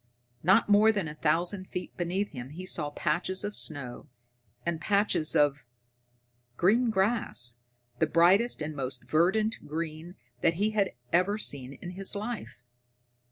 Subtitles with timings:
[0.41, 4.09] Not more than a thousand feet beneath him he saw patches of snow,
[4.65, 5.63] and patches of
[6.57, 7.59] green grass,
[7.99, 12.63] the brightest and most verdant green that he had ever seen in his life.